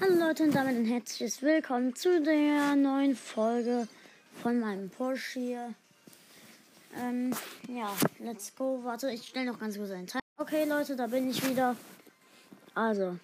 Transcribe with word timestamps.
Hallo 0.00 0.16
Leute 0.18 0.42
und 0.42 0.54
damit 0.56 0.74
ein 0.74 0.86
herzliches 0.86 1.40
Willkommen 1.40 1.94
zu 1.94 2.20
der 2.20 2.74
neuen 2.74 3.14
Folge 3.14 3.86
von 4.42 4.58
meinem 4.58 4.90
Porsche 4.90 5.38
hier. 5.38 5.74
Ähm, 7.00 7.32
ja, 7.68 7.94
let's 8.18 8.52
go. 8.56 8.80
Warte, 8.82 9.12
ich 9.12 9.28
stelle 9.28 9.46
noch 9.46 9.60
ganz 9.60 9.76
kurz 9.76 9.92
einen 9.92 10.08
Teil. 10.08 10.20
Okay 10.36 10.64
Leute, 10.64 10.96
da 10.96 11.06
bin 11.06 11.30
ich 11.30 11.48
wieder. 11.48 11.76
Also, 12.74 13.16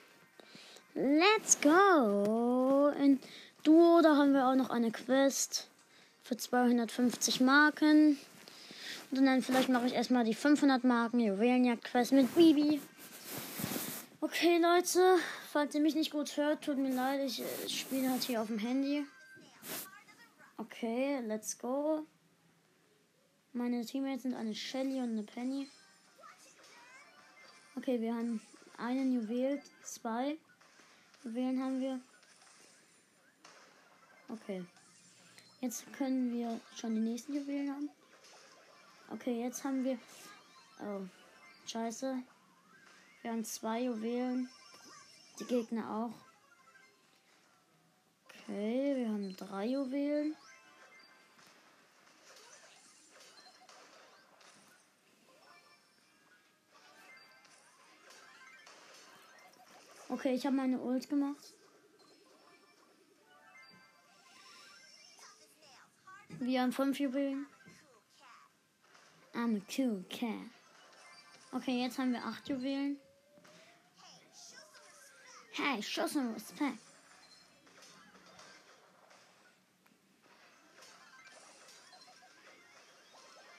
let's 0.94 1.60
go. 1.60 2.92
In 3.02 3.18
Duo, 3.64 4.00
da 4.00 4.16
haben 4.16 4.32
wir 4.32 4.46
auch 4.46 4.54
noch 4.54 4.70
eine 4.70 4.92
Quest 4.92 5.66
für 6.22 6.36
250 6.36 7.40
Marken. 7.40 8.16
Und 9.10 9.26
dann 9.26 9.42
vielleicht 9.42 9.70
mache 9.70 9.86
ich 9.86 9.94
erstmal 9.94 10.24
die 10.24 10.34
500 10.34 10.84
Marken 10.84 11.18
Juwelenjagd-Quest 11.18 12.12
mit 12.12 12.32
Bibi. 12.36 12.80
Okay, 14.32 14.58
Leute, 14.58 15.18
falls 15.50 15.74
ihr 15.74 15.80
mich 15.80 15.96
nicht 15.96 16.12
gut 16.12 16.36
hört, 16.36 16.62
tut 16.64 16.78
mir 16.78 16.94
leid, 16.94 17.20
ich, 17.20 17.42
ich 17.66 17.80
spiele 17.80 18.10
halt 18.10 18.22
hier 18.22 18.40
auf 18.40 18.46
dem 18.46 18.60
Handy. 18.60 19.04
Okay, 20.56 21.18
let's 21.26 21.58
go. 21.58 22.06
Meine 23.52 23.84
Teammates 23.84 24.22
sind 24.22 24.34
eine 24.34 24.54
Shelly 24.54 25.00
und 25.00 25.10
eine 25.10 25.24
Penny. 25.24 25.68
Okay, 27.74 28.00
wir 28.00 28.14
haben 28.14 28.40
einen 28.78 29.12
Juwel, 29.12 29.60
zwei 29.82 30.38
Juwelen 31.24 31.60
haben 31.60 31.80
wir. 31.80 32.00
Okay. 34.28 34.64
Jetzt 35.60 35.92
können 35.92 36.32
wir 36.32 36.60
schon 36.76 36.94
die 36.94 37.00
nächsten 37.00 37.34
Juwelen 37.34 37.74
haben. 37.74 37.90
Okay, 39.10 39.42
jetzt 39.42 39.64
haben 39.64 39.82
wir. 39.82 39.98
Oh, 40.78 41.00
scheiße. 41.66 42.22
Wir 43.22 43.32
haben 43.32 43.44
zwei 43.44 43.82
Juwelen. 43.82 44.48
Die 45.38 45.44
Gegner 45.44 45.90
auch. 45.90 46.30
Okay, 48.28 48.96
wir 48.96 49.08
haben 49.08 49.36
drei 49.36 49.66
Juwelen. 49.66 50.36
Okay, 60.08 60.34
ich 60.34 60.44
habe 60.44 60.56
meine 60.56 60.80
Ult 60.80 61.08
gemacht. 61.08 61.54
Wir 66.40 66.62
haben 66.62 66.72
fünf 66.72 66.98
Juwelen. 66.98 67.46
I'm 69.34 69.56
a 69.56 69.62
cool 69.76 70.04
cat. 70.08 70.50
Okay, 71.52 71.82
jetzt 71.82 71.98
haben 71.98 72.12
wir 72.12 72.24
acht 72.24 72.48
Juwelen. 72.48 72.98
Hey, 75.52 75.80
show 75.80 76.06
some 76.06 76.32
respect. 76.32 76.78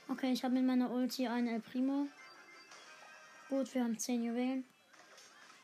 Okay, 0.10 0.32
ich 0.32 0.44
habe 0.44 0.54
mit 0.54 0.66
meiner 0.66 0.90
Ulti 0.90 1.28
einen 1.28 1.48
El 1.48 1.60
Primo. 1.60 2.08
Gut, 3.50 3.74
wir 3.74 3.84
haben 3.84 3.98
10 3.98 4.24
Juwelen. 4.24 4.66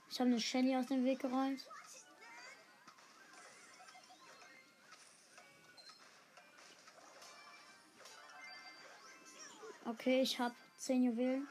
Ich 0.09 0.19
habe 0.19 0.29
eine 0.29 0.39
Shelly 0.39 0.75
aus 0.75 0.87
dem 0.87 1.05
Weg 1.05 1.19
geräumt. 1.19 1.65
Okay, 9.85 10.21
ich 10.21 10.37
habe 10.39 10.55
10 10.77 11.03
Juwelen. 11.03 11.47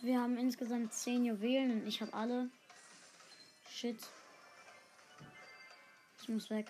Wir 0.00 0.20
haben 0.20 0.38
insgesamt 0.38 0.92
10 0.92 1.24
Juwelen 1.24 1.72
und 1.72 1.86
ich 1.86 2.00
habe 2.00 2.14
alle. 2.14 2.48
Shit. 3.68 3.98
Ich 6.22 6.28
muss 6.28 6.48
weg. 6.50 6.66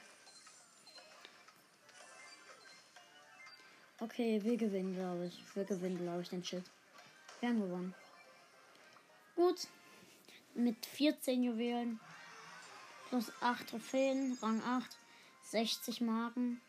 Okay, 4.00 4.40
wir 4.42 4.56
gewinnen, 4.56 4.94
glaube 4.94 5.26
ich. 5.26 5.38
Wir 5.54 5.64
gewinnen, 5.64 5.98
glaube 5.98 6.22
ich, 6.22 6.30
den 6.30 6.42
Shit. 6.42 6.64
Wir 7.40 7.50
haben 7.50 7.60
gewonnen. 7.60 7.94
Gut. 9.36 9.66
Mit 10.54 10.86
14 10.86 11.42
Juwelen. 11.42 12.00
Plus 13.10 13.30
8 13.40 13.68
Trophäen. 13.68 14.38
Rang 14.40 14.62
8. 14.62 14.96
60 15.42 16.00
Marken. 16.00 16.60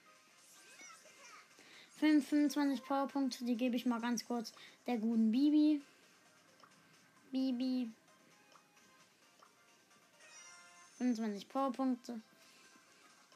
25 2.00 2.84
Powerpunkte, 2.84 3.44
die 3.44 3.58
gebe 3.58 3.76
ich 3.76 3.86
mal 3.86 4.00
ganz 4.00 4.26
kurz 4.26 4.54
der 4.88 4.98
guten 4.98 5.32
Bibi. 5.32 5.82
Bibi. 7.32 7.92
25 10.98 11.48
Powerpunkte. 11.48 12.20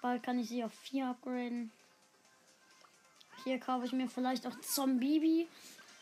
Bald 0.01 0.21
kann 0.21 0.39
ich 0.39 0.49
sie 0.49 0.63
auf 0.63 0.73
4 0.73 1.07
upgraden. 1.07 1.71
Hier 3.43 3.59
kaufe 3.59 3.85
ich 3.85 3.93
mir 3.93 4.09
vielleicht 4.09 4.45
auch 4.45 4.59
Zombibi, 4.59 5.47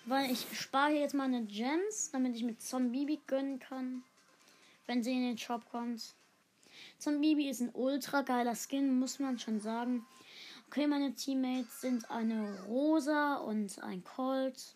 weil 0.05 0.31
ich 0.31 0.45
spare 0.59 0.91
jetzt 0.91 1.13
meine 1.13 1.43
Gems, 1.43 2.09
damit 2.11 2.35
ich 2.35 2.43
mit 2.43 2.61
Zombibi 2.61 3.19
gönnen 3.27 3.59
kann, 3.59 4.03
wenn 4.87 5.03
sie 5.03 5.13
in 5.13 5.21
den 5.21 5.37
Shop 5.37 5.69
kommt. 5.69 6.15
Zombibi 6.97 7.49
ist 7.49 7.61
ein 7.61 7.73
ultra 7.73 8.21
geiler 8.21 8.55
Skin, 8.55 8.99
muss 8.99 9.19
man 9.19 9.39
schon 9.39 9.59
sagen. 9.59 10.05
Okay, 10.67 10.87
meine 10.87 11.13
Teammates 11.13 11.81
sind 11.81 12.09
eine 12.09 12.63
Rosa 12.63 13.35
und 13.35 13.81
ein 13.83 14.03
Colt. 14.03 14.75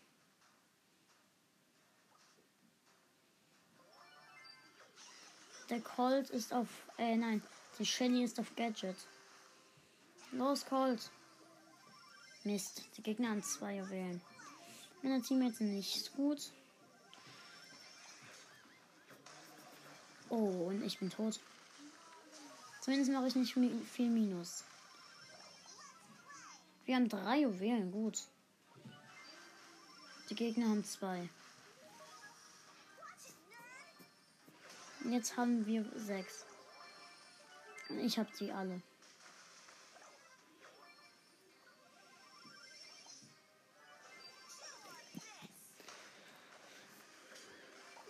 Der 5.69 5.81
Colt 5.81 6.29
ist 6.29 6.53
auf. 6.53 6.67
Äh, 6.97 7.15
nein. 7.15 7.41
Die 7.79 7.85
Shelly 7.85 8.23
ist 8.23 8.39
auf 8.39 8.55
Gadget. 8.55 8.95
Los, 10.31 10.65
Colt. 10.65 11.09
Mist. 12.43 12.83
Die 12.97 13.01
Gegner 13.01 13.29
haben 13.29 13.43
zwei 13.43 13.77
Juwelen. 13.77 14.21
Meine 15.01 15.21
Teammates 15.21 15.57
sind 15.57 15.73
nicht 15.73 16.15
gut. 16.15 16.51
Oh, 20.29 20.67
und 20.67 20.83
ich 20.83 20.99
bin 20.99 21.09
tot. 21.09 21.39
Zumindest 22.81 23.11
mache 23.11 23.27
ich 23.27 23.35
nicht 23.35 23.53
viel 23.53 24.09
Minus. 24.09 24.63
Wir 26.85 26.95
haben 26.95 27.09
drei 27.09 27.41
Juwelen, 27.41 27.91
gut. 27.91 28.19
Die 30.29 30.35
Gegner 30.35 30.69
haben 30.69 30.83
zwei. 30.83 31.29
Jetzt 35.09 35.37
haben 35.37 35.65
wir 35.67 35.85
sechs. 35.95 36.45
Ich 38.01 38.17
habe 38.17 38.29
sie 38.33 38.51
alle. 38.51 38.81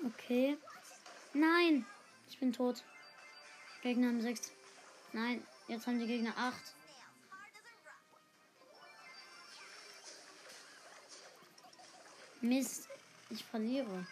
Okay. 0.05 0.57
Nein! 1.33 1.85
Ich 2.29 2.39
bin 2.39 2.53
tot. 2.53 2.83
Gegner 3.81 4.07
haben 4.07 4.21
sechs. 4.21 4.51
Nein, 5.11 5.45
jetzt 5.67 5.87
haben 5.87 5.99
die 5.99 6.07
Gegner 6.07 6.33
acht. 6.37 6.73
Mist, 12.41 12.87
ich 13.29 13.43
verliere. 13.43 14.07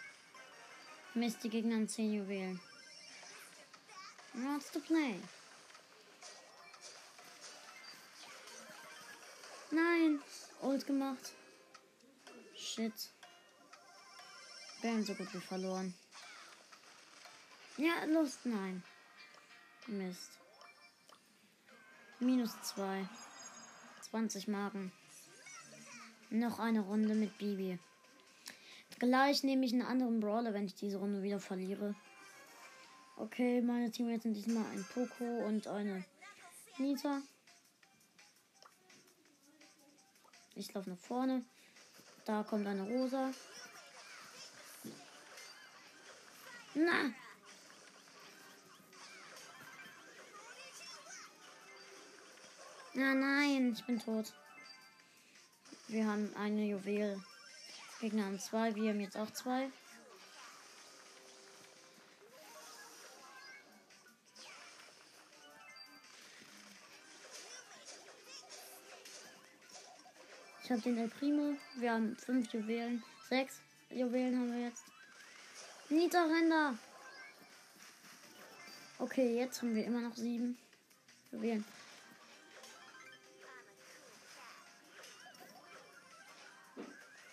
Mist, 1.14 1.42
die 1.44 1.48
Gegner 1.48 1.76
haben 1.76 1.88
10 1.88 2.12
Juwelen. 2.12 2.60
What's 4.34 4.70
to 4.72 4.80
play? 4.80 5.14
Nein, 9.70 10.20
Ult 10.60 10.86
gemacht. 10.86 11.32
Shit. 12.56 12.92
Wir 14.80 14.90
haben 14.90 15.04
so 15.04 15.14
gut 15.14 15.32
wie 15.32 15.40
verloren. 15.40 15.94
Ja, 17.76 18.04
Lust, 18.06 18.44
nein. 18.44 18.82
Mist. 19.86 20.30
Minus 22.18 22.60
2. 22.62 23.08
20 24.10 24.48
Marken. 24.48 24.92
Noch 26.30 26.58
eine 26.58 26.80
Runde 26.80 27.14
mit 27.14 27.38
Bibi. 27.38 27.78
Gleich 28.98 29.44
nehme 29.44 29.64
ich 29.64 29.72
einen 29.72 29.82
anderen 29.82 30.18
Brawler, 30.18 30.54
wenn 30.54 30.66
ich 30.66 30.74
diese 30.74 30.98
Runde 30.98 31.22
wieder 31.22 31.38
verliere. 31.38 31.94
Okay, 33.16 33.60
meine 33.60 33.90
Teammates 33.90 34.24
sind 34.24 34.34
diesmal 34.34 34.64
ein 34.72 34.84
Poco 34.92 35.24
und 35.46 35.68
eine 35.68 36.04
Nita. 36.78 37.22
Ich 40.56 40.72
laufe 40.74 40.90
nach 40.90 40.98
vorne. 40.98 41.44
Da 42.24 42.42
kommt 42.42 42.66
eine 42.66 42.82
Rosa. 42.82 43.30
Na! 46.74 47.12
Na 52.94 53.14
nein, 53.14 53.72
ich 53.72 53.84
bin 53.84 54.00
tot. 54.00 54.32
Wir 55.88 56.06
haben 56.06 56.34
eine 56.34 56.64
Juwel. 56.64 57.22
Gegner 58.00 58.26
haben 58.26 58.40
zwei, 58.40 58.74
wir 58.74 58.90
haben 58.90 59.00
jetzt 59.00 59.16
auch 59.16 59.30
zwei. 59.32 59.70
Ich 70.64 70.70
habe 70.70 70.80
den 70.80 70.96
El 70.96 71.08
Primo. 71.08 71.58
Wir 71.74 71.92
haben 71.92 72.16
fünf 72.16 72.50
Juwelen. 72.50 73.04
Sechs 73.28 73.60
Juwelen 73.90 74.34
haben 74.34 74.50
wir 74.50 74.68
jetzt. 74.68 74.84
Niederränder. 75.90 76.78
Okay, 78.98 79.36
jetzt 79.36 79.60
haben 79.60 79.74
wir 79.74 79.84
immer 79.84 80.00
noch 80.00 80.16
sieben 80.16 80.56
Juwelen. 81.30 81.66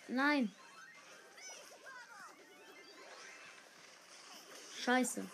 Nein. 0.08 0.52
Scheiße. 4.82 5.24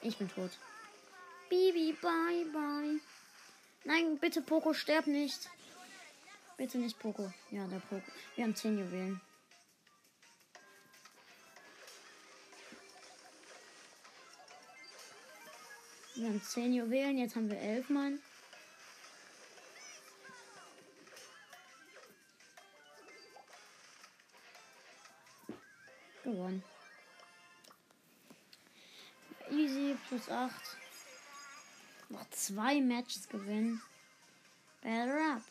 Ich 0.00 0.16
bin 0.16 0.28
tot. 0.28 0.50
Bibi, 1.48 1.92
bye, 2.02 2.44
bye. 2.52 3.00
Nein, 3.84 4.18
bitte, 4.18 4.42
Poco, 4.42 4.74
sterb 4.74 5.06
nicht. 5.06 5.48
Bitte 6.62 6.78
nicht, 6.78 6.96
Poco. 7.00 7.28
Ja, 7.50 7.66
der 7.66 7.80
Poco. 7.80 8.06
Wir 8.36 8.44
haben 8.44 8.54
10 8.54 8.78
Juwelen. 8.78 9.20
Wir 16.14 16.28
haben 16.28 16.40
10 16.40 16.72
Juwelen, 16.72 17.18
jetzt 17.18 17.34
haben 17.34 17.50
wir 17.50 17.58
11 17.58 17.90
Mann. 17.90 18.20
Gewonnen. 26.22 26.62
Easy 29.50 29.96
plus 30.06 30.28
8. 30.28 30.54
Noch 32.10 32.30
zwei 32.30 32.80
Matches 32.80 33.28
gewinnen. 33.28 33.82
Better 34.80 35.34
up. 35.38 35.42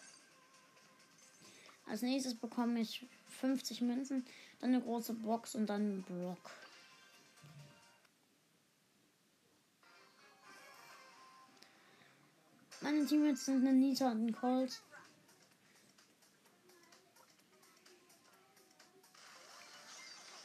Als 1.86 2.02
nächstes 2.02 2.36
bekomme 2.36 2.80
ich 2.80 3.08
50 3.40 3.82
Münzen, 3.82 4.26
dann 4.60 4.74
eine 4.74 4.82
große 4.82 5.14
Box 5.14 5.56
und 5.56 5.68
dann 5.68 5.82
einen 5.82 6.04
Block. 6.04 6.52
Meine 12.82 13.06
Teammates 13.06 13.46
sind 13.46 13.66
eine 13.66 13.74
Nita 13.74 14.12
und 14.12 14.28
ein 14.28 14.36
Colt. 14.36 14.82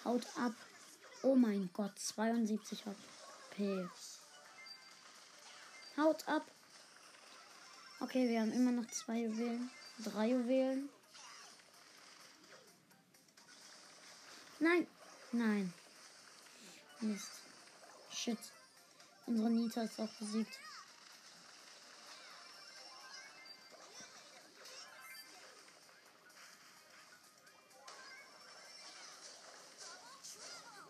Haut 0.04 0.26
ab. 0.36 0.52
Oh 1.22 1.34
mein 1.34 1.70
Gott, 1.72 1.98
72 1.98 2.84
HP. 2.86 3.88
Haut 5.96 6.28
ab. 6.28 6.42
Okay, 8.00 8.28
wir 8.28 8.42
haben 8.42 8.52
immer 8.52 8.70
noch 8.70 8.86
zwei 8.88 9.22
Juwelen. 9.22 9.70
Drei 10.04 10.28
Juwelen. 10.28 10.90
Nein. 14.58 14.86
Nein. 15.32 15.72
Mist. 17.00 17.30
Shit. 18.10 18.38
Unsere 19.26 19.50
Nita 19.50 19.82
ist 19.82 20.00
auch 20.00 20.12
besiegt. 20.18 20.58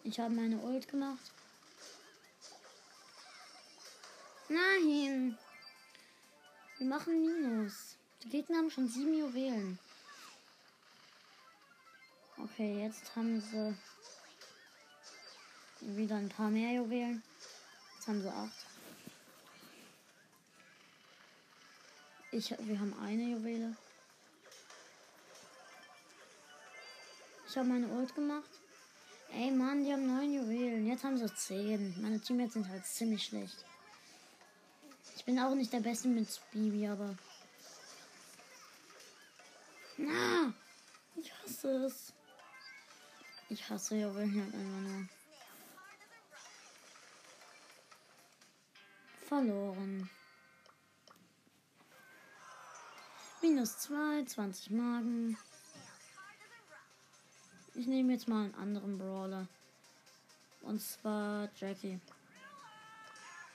Ich 0.05 0.21
habe 0.21 0.33
meine 0.33 0.59
Ult 0.59 0.87
gemacht. 0.87 1.33
Nein. 4.49 5.37
Wir 6.79 6.87
machen 6.87 7.21
Minus. 7.21 7.97
Die 8.23 8.29
Gegner 8.29 8.59
haben 8.59 8.71
schon 8.71 8.89
sieben 8.89 9.19
Juwelen. 9.19 9.81
Okay, 12.38 12.83
jetzt 12.83 13.17
haben 13.17 13.41
sie 13.41 13.75
wieder 15.81 16.17
ein 16.17 16.29
paar 16.29 16.50
mehr 16.50 16.73
Juwelen. 16.73 17.23
Jetzt 17.94 18.09
haben 18.09 18.21
sie 18.21 18.29
acht. 18.29 18.67
Ich, 22.33 22.50
wir 22.50 22.79
haben 22.79 22.94
eine 23.00 23.23
Juwele. 23.23 23.75
Ich 27.49 27.56
habe 27.56 27.69
meine 27.69 27.88
Ult 27.88 28.15
gemacht. 28.15 28.50
Ey 29.32 29.50
Mann, 29.50 29.85
die 29.85 29.93
haben 29.93 30.06
neun 30.06 30.32
Juwelen. 30.32 30.87
Jetzt 30.87 31.05
haben 31.05 31.17
sie 31.17 31.35
zehn. 31.35 31.94
Meine 32.03 32.21
Teammates 32.21 32.53
sind 32.53 32.69
halt 32.69 32.85
ziemlich 32.85 33.25
schlecht. 33.25 33.65
Ich 35.17 35.25
bin 35.25 35.39
auch 35.39 35.55
nicht 35.55 35.73
der 35.73 35.81
Beste 35.81 36.09
mit 36.09 36.29
Bibi, 36.53 36.87
aber. 36.87 37.17
Na! 39.97 40.53
Ich 41.17 41.32
hasse 41.32 41.87
es. 41.87 42.12
Ich 43.48 43.70
hasse 43.70 43.96
Juwelen 43.96 44.43
halt 44.43 44.54
einfach 44.54 44.81
nur. 44.81 45.08
Verloren. 49.26 50.10
Minus 53.43 53.78
2, 53.78 54.25
20 54.25 54.70
Magen. 54.70 55.37
Ich 57.75 57.87
nehme 57.87 58.14
jetzt 58.14 58.26
mal 58.26 58.44
einen 58.44 58.54
anderen 58.54 58.98
Brawler. 58.98 59.46
Und 60.62 60.81
zwar 60.81 61.48
Jackie. 61.56 62.00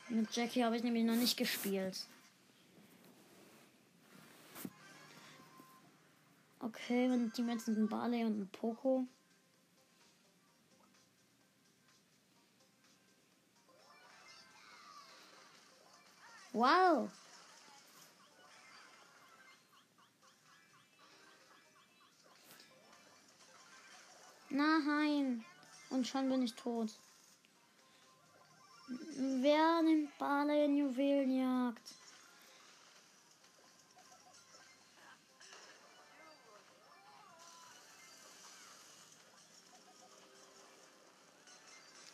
Mit 0.08 0.34
Jackie 0.36 0.64
habe 0.64 0.78
ich 0.78 0.84
nämlich 0.84 1.04
noch 1.04 1.16
nicht 1.16 1.36
gespielt. 1.36 2.06
Okay, 6.60 7.10
und 7.10 7.36
die 7.38 7.42
Menschen 7.42 7.76
sind 7.76 7.90
Barley 7.90 8.24
und 8.24 8.40
ein 8.40 8.50
Poco. 8.52 9.08
Wow! 16.54 17.10
Nein. 24.50 25.46
Und 25.90 26.08
schon 26.08 26.30
bin 26.30 26.42
ich 26.42 26.54
tot. 26.56 26.90
Wer 29.16 29.82
nimmt 29.82 30.18
Bale 30.18 30.66
in 30.66 30.78
Juwelenjagd? 30.78 31.82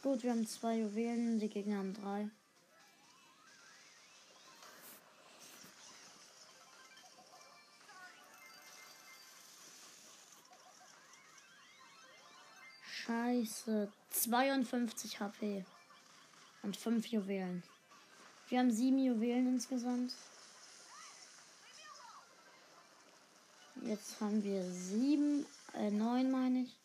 Gut, 0.04 0.24
wir 0.24 0.32
haben 0.32 0.46
zwei 0.46 0.78
Juwelen, 0.78 1.40
die 1.40 1.50
Gegner 1.50 1.80
haben 1.80 1.94
drei. 1.94 2.30
Scheiße. 13.38 13.92
52 14.10 15.20
HP. 15.20 15.66
Und 16.64 16.76
5 16.76 17.06
Juwelen. 17.08 17.64
Wir 18.50 18.60
haben 18.60 18.72
7 18.72 18.98
Juwelen 18.98 19.48
insgesamt. 19.48 20.14
Jetzt 23.84 24.20
haben 24.20 24.44
wir 24.44 24.64
7, 24.64 25.46
äh 25.76 25.92
9 25.92 26.32
meine 26.32 26.62
ich. 26.62 26.76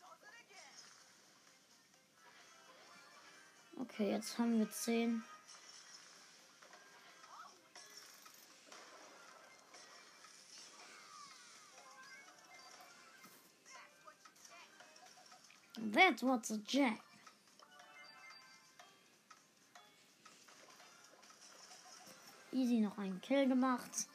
Okay, 3.80 4.10
jetzt 4.10 4.38
haben 4.38 4.58
wir 4.58 4.70
10. 4.70 5.22
That 15.90 16.22
was 16.22 16.52
a 16.52 16.58
jack. 16.64 17.00
Easy 22.52 22.80
noch 22.80 22.96
einen 22.98 23.20
Kill 23.20 23.48
gemacht. 23.48 24.06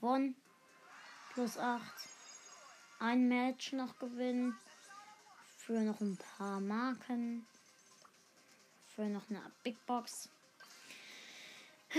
Gewonnen. 0.00 0.36
Plus 1.34 1.58
8. 1.58 1.82
Ein 3.00 3.28
Match 3.28 3.72
noch 3.72 3.98
gewinnen. 3.98 4.56
Für 5.56 5.80
noch 5.80 6.00
ein 6.00 6.16
paar 6.16 6.60
Marken. 6.60 7.44
Für 8.94 9.06
noch 9.06 9.28
eine 9.30 9.42
Big 9.64 9.84
Box. 9.86 10.28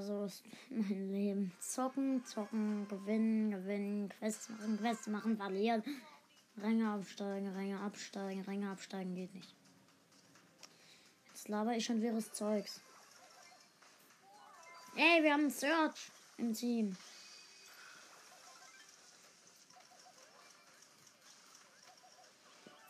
So 0.00 0.24
ist 0.24 0.42
mein 0.70 1.12
Leben. 1.12 1.52
Zocken, 1.60 2.24
zocken, 2.24 2.88
gewinnen, 2.88 3.50
gewinnen, 3.50 4.08
Quests 4.08 4.48
machen, 4.48 4.78
Quests 4.78 5.06
machen, 5.08 5.36
verlieren. 5.36 5.82
Ränge 6.60 6.90
absteigen, 6.90 7.54
Ränge 7.54 7.80
absteigen, 7.80 8.42
Ränge 8.42 8.70
absteigen 8.70 9.14
geht 9.14 9.34
nicht. 9.34 9.54
Jetzt 11.28 11.48
laber 11.48 11.76
ich 11.76 11.84
schon 11.84 12.02
wirres 12.02 12.32
Zeugs. 12.32 12.80
Ey, 14.96 15.22
wir 15.22 15.32
haben 15.32 15.42
einen 15.42 15.50
Search 15.50 16.10
im 16.38 16.52
Team. 16.52 16.96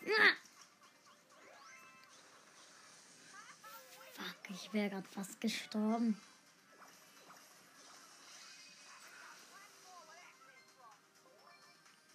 Ah! 0.07 0.35
Fuck, 4.15 4.51
ich 4.51 4.73
wäre 4.73 4.89
gerade 4.89 5.09
fast 5.09 5.39
gestorben. 5.41 6.19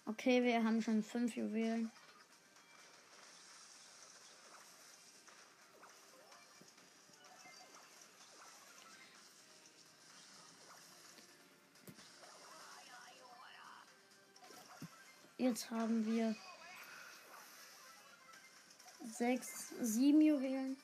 Okay, 0.06 0.42
wir 0.42 0.62
haben 0.62 0.82
schon 0.82 1.02
fünf 1.02 1.34
Juwelen. 1.34 1.90
Jetzt 15.38 15.70
haben 15.70 16.06
wir 16.06 16.34
sechs, 19.04 19.74
sieben 19.80 20.20
Juwelen, 20.20 20.76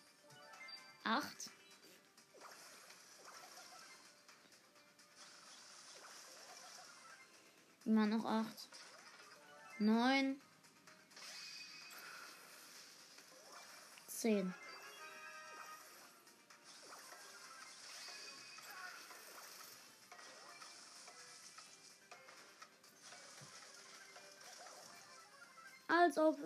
acht. 1.04 1.50
Immer 7.84 8.06
noch 8.06 8.24
acht, 8.24 8.79
neun, 9.80 10.40
zehn. 14.06 14.54
Als 25.88 26.18
ob, 26.18 26.36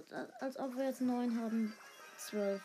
als 0.41 0.57
ob 0.59 0.77
wir 0.77 0.85
jetzt 0.85 1.01
neun 1.01 1.39
haben. 1.41 1.75
Zwölf. 2.19 2.63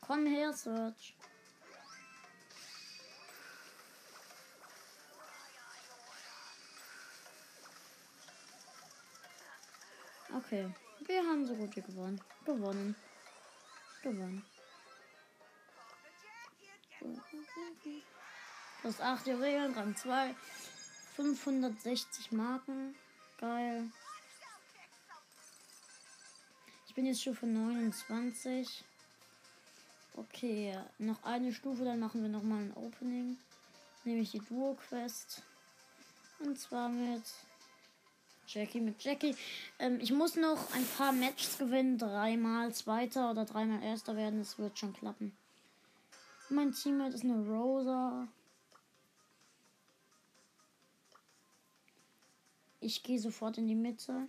Komm 0.00 0.26
her, 0.26 0.52
Search. 0.52 1.14
Okay. 10.48 10.66
Wir 11.00 11.22
haben 11.26 11.46
so 11.46 11.54
gut 11.54 11.76
wie 11.76 11.82
gewonnen. 11.82 12.18
Gewonnen. 12.46 12.96
Gewonnen. 14.02 14.42
Plus 18.80 18.98
8 18.98 19.26
Juwelen, 19.26 19.74
Rang 19.74 19.94
2. 19.94 20.34
560 21.16 22.32
Marken. 22.32 22.94
Geil. 23.36 23.90
Ich 26.86 26.94
bin 26.94 27.04
jetzt 27.04 27.20
Stufe 27.20 27.46
29. 27.46 28.84
Okay, 30.16 30.78
noch 30.98 31.22
eine 31.24 31.52
Stufe, 31.52 31.84
dann 31.84 32.00
machen 32.00 32.22
wir 32.22 32.30
nochmal 32.30 32.62
ein 32.62 32.72
Opening. 32.74 33.36
Nämlich 34.04 34.30
die 34.30 34.40
Duo-Quest. 34.40 35.42
Und 36.38 36.58
zwar 36.58 36.88
mit 36.88 37.24
Jackie, 38.48 38.80
mit 38.80 39.02
Jackie. 39.04 39.36
Ähm, 39.78 39.98
ich 40.00 40.10
muss 40.10 40.34
noch 40.34 40.72
ein 40.72 40.86
paar 40.96 41.12
Matches 41.12 41.58
gewinnen. 41.58 41.98
Dreimal 41.98 42.72
Zweiter 42.72 43.30
oder 43.30 43.44
dreimal 43.44 43.82
Erster 43.82 44.16
werden. 44.16 44.38
Das 44.38 44.58
wird 44.58 44.78
schon 44.78 44.94
klappen. 44.94 45.36
Mein 46.48 46.72
Teammate 46.72 47.14
ist 47.14 47.24
eine 47.24 47.46
Rosa. 47.46 48.26
Ich 52.80 53.02
gehe 53.02 53.18
sofort 53.18 53.58
in 53.58 53.66
die 53.66 53.74
Mitte. 53.74 54.28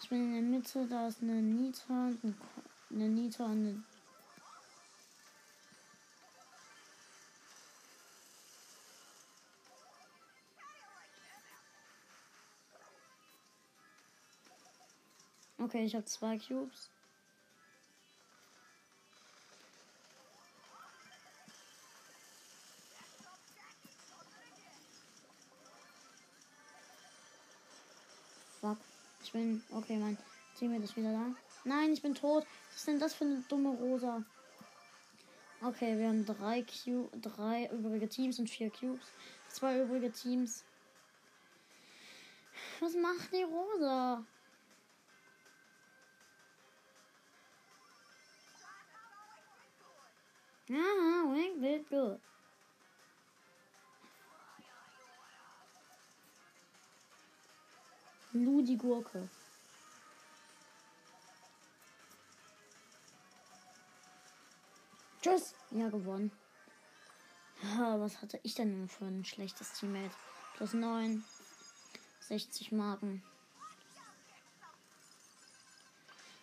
Ich 0.00 0.08
bin 0.08 0.26
in 0.26 0.32
der 0.32 0.42
Mitte, 0.42 0.86
da 0.86 1.08
ist 1.08 1.22
eine 1.22 1.42
Nita, 1.42 2.12
eine 2.90 3.08
Nita 3.08 3.44
und 3.46 3.50
eine 3.52 3.82
Okay, 15.62 15.84
ich 15.84 15.94
habe 15.94 16.06
zwei 16.06 16.38
Cubes. 16.38 16.88
Fuck. 28.62 28.78
Ich 29.22 29.32
bin. 29.32 29.62
Okay, 29.70 29.98
mein 29.98 30.16
Teammate 30.58 30.84
ist 30.84 30.96
wieder 30.96 31.12
da. 31.12 31.26
Nein, 31.64 31.92
ich 31.92 32.00
bin 32.00 32.14
tot. 32.14 32.46
Was 32.70 32.76
ist 32.76 32.88
denn 32.88 32.98
das 32.98 33.12
für 33.12 33.24
eine 33.24 33.42
dumme 33.48 33.68
Rosa? 33.68 34.24
Okay, 35.62 35.98
wir 35.98 36.08
haben 36.08 36.24
drei 36.24 36.62
Q, 36.62 37.10
drei 37.20 37.68
übrige 37.70 38.08
Teams 38.08 38.38
und 38.38 38.48
vier 38.48 38.70
Cubes. 38.70 39.06
Zwei 39.48 39.82
übrige 39.82 40.10
Teams. 40.10 40.64
Was 42.80 42.94
macht 42.94 43.30
die 43.30 43.42
Rosa? 43.42 44.24
Ja, 50.70 50.76
wink 50.76 51.60
wird 51.60 51.88
gut. 51.88 52.20
Lu 58.32 58.62
die 58.62 58.76
Gurke. 58.78 59.28
Tschüss. 65.20 65.56
Ja, 65.72 65.88
gewonnen. 65.88 66.30
Was 67.76 68.22
hatte 68.22 68.38
ich 68.44 68.54
denn 68.54 68.88
für 68.88 69.06
ein 69.06 69.24
schlechtes 69.24 69.72
Teammate? 69.72 70.14
Plus 70.54 70.72
9. 70.72 71.24
60 72.20 72.70
Marken. 72.70 73.24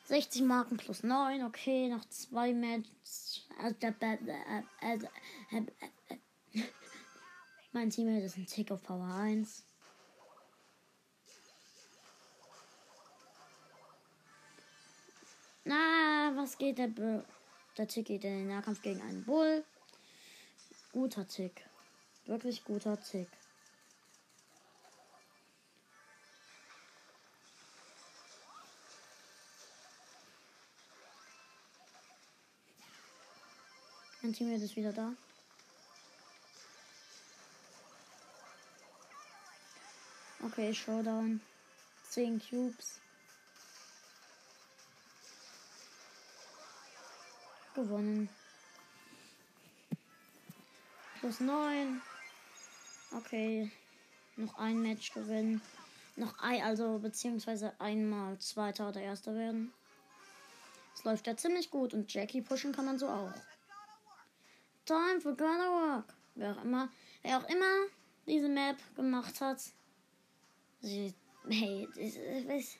60 0.08 0.44
Marken 0.44 0.78
plus 0.78 1.04
9, 1.04 1.44
okay, 1.44 1.90
noch 1.90 2.06
zwei 2.06 2.54
Matches. 2.54 3.46
Mein 7.74 7.90
Teammate 7.90 8.24
ist 8.24 8.38
ein 8.38 8.46
Tick 8.46 8.72
auf 8.72 8.82
Power 8.84 9.06
1. 9.06 9.66
Na, 15.66 16.32
was 16.36 16.58
geht 16.58 16.78
der 16.78 16.88
Br 16.88 17.26
Der 17.78 17.88
Tick 17.90 18.06
geht 18.06 18.24
in 18.24 18.32
den 18.32 18.48
Nahkampf 18.48 18.82
gegen 18.82 19.02
einen 19.02 19.26
Bull. 19.26 19.66
Guter 20.94 21.28
Tick. 21.28 21.66
Wirklich 22.26 22.64
guter 22.64 22.98
Tick. 23.02 23.28
Mein 34.28 34.34
Teammate 34.34 34.66
ist 34.66 34.76
wieder 34.76 34.92
da. 34.92 35.14
Okay, 40.44 40.74
Showdown. 40.74 41.40
10 42.10 42.42
Cubes. 42.42 43.00
Gewonnen. 47.74 48.28
Plus 51.22 51.40
9. 51.40 52.02
Okay. 53.16 53.72
Noch 54.36 54.58
ein 54.58 54.82
Match 54.82 55.14
gewinnen. 55.14 55.62
Noch 56.18 56.38
ein, 56.40 56.64
also 56.64 57.00
beziehungsweise 57.00 57.80
einmal 57.80 58.38
Zweiter 58.40 58.90
oder 58.90 59.00
Erster 59.00 59.34
werden. 59.36 59.72
Es 60.94 61.06
läuft 61.06 61.28
ja 61.28 61.38
ziemlich 61.38 61.72
gut 61.72 61.94
und 61.94 62.14
Jackie 62.14 62.42
pushen 62.42 62.74
kann 62.74 62.84
man 62.84 63.00
so 63.00 63.08
auch. 63.08 63.32
Time 64.88 65.20
for 65.20 65.36
Gonna 65.36 65.70
Walk. 65.70 66.14
Wer 66.36 66.54
auch 66.54 66.64
immer, 66.64 66.90
wer 67.22 67.38
auch 67.38 67.50
immer 67.50 67.88
diese 68.26 68.48
Map 68.48 68.78
gemacht 68.96 69.42
hat. 69.42 69.62
Sie, 70.82 71.14
hey, 71.50 71.90
was? 72.48 72.78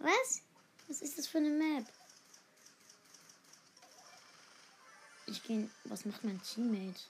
Was? 0.00 0.42
Was 0.88 1.02
ist 1.02 1.16
das 1.18 1.28
für 1.28 1.38
eine 1.38 1.50
Map? 1.50 1.86
Ich 5.26 5.42
gehe. 5.44 5.70
Was 5.84 6.04
macht 6.04 6.24
mein 6.24 6.42
Teammate? 6.42 7.00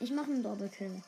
Ich 0.00 0.10
mache 0.10 0.26
einen 0.26 0.42
Doppelkill. 0.42 1.02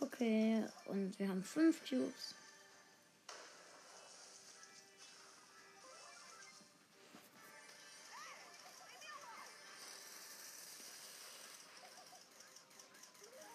Okay, 0.00 0.64
und 0.86 1.18
wir 1.18 1.28
haben 1.28 1.42
fünf 1.42 1.88
Cubes. 1.88 2.34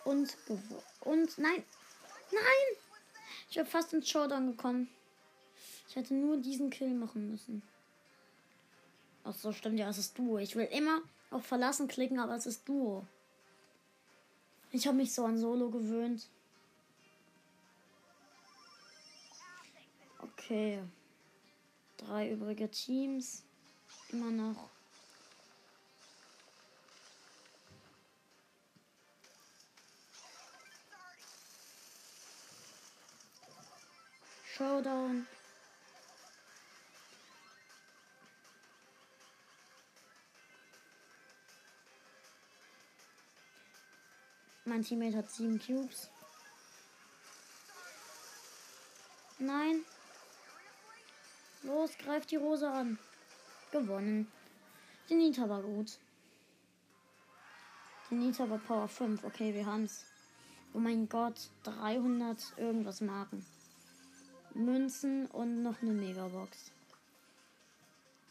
Und. 0.10 0.36
Und 1.02 1.38
nein. 1.38 1.64
Nein! 2.32 2.78
Ich 3.50 3.56
wäre 3.56 3.66
fast 3.66 3.94
ins 3.94 4.10
Showdown 4.10 4.48
gekommen. 4.48 4.90
Ich 5.88 5.96
hätte 5.96 6.14
nur 6.14 6.38
diesen 6.38 6.70
Kill 6.70 6.94
machen 6.94 7.32
müssen. 7.32 7.62
Ach 9.24 9.34
so, 9.34 9.52
stimmt 9.52 9.80
ja, 9.80 9.90
es 9.90 9.98
ist 9.98 10.18
Duo. 10.18 10.38
Ich 10.40 10.56
will 10.56 10.66
immer 10.66 11.02
auf 11.32 11.46
Verlassen 11.46 11.88
klicken, 11.88 12.20
aber 12.20 12.36
es 12.36 12.46
ist 12.46 12.68
Duo. 12.68 13.06
Ich 14.72 14.86
habe 14.86 14.98
mich 14.98 15.14
so 15.14 15.26
an 15.26 15.38
Solo 15.38 15.70
gewöhnt. 15.70 16.28
Okay. 20.20 20.84
Drei 21.98 22.32
übrige 22.32 22.70
Teams. 22.70 23.44
Immer 24.12 24.32
noch. 24.32 24.70
Showdown. 34.56 35.26
Mein 44.70 44.84
Teammate 44.84 45.18
hat 45.18 45.32
sieben 45.32 45.60
Cubes. 45.60 46.12
Nein. 49.40 49.84
Los, 51.64 51.98
greift 51.98 52.30
die 52.30 52.36
Rose 52.36 52.70
an. 52.70 53.00
Gewonnen. 53.72 54.32
Die 55.10 55.16
Nita 55.16 55.50
war 55.50 55.64
gut. 55.64 55.98
Die 58.12 58.16
Nita 58.16 58.48
war 58.48 58.60
Power 58.60 58.88
5. 58.88 59.24
Okay, 59.24 59.56
wir 59.56 59.66
haben's. 59.66 60.06
Oh 60.76 60.80
mein 60.80 61.10
Gott, 61.10 61.50
300 61.64 62.38
irgendwas 62.58 63.02
Marken. 63.02 63.44
Münzen 64.54 65.26
und 65.32 65.64
noch 65.64 65.82
eine 65.82 65.94
Megabox. 65.94 66.72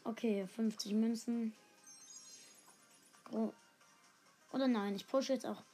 Okay, 0.04 0.46
50 0.46 0.92
Münzen. 0.92 1.52
Oder 4.52 4.68
nein, 4.68 4.94
ich 4.94 5.08
pushe 5.08 5.32
jetzt 5.32 5.44
auch 5.44 5.64